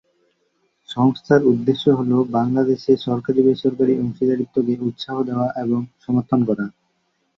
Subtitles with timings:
[0.89, 6.65] সংস্থার উদ্দেশ্য হ'ল বাংলাদেশে সরকারী-বেসরকারী অংশীদারত্ব কে উৎসাহ দেওয়া এবং সমর্থন করা।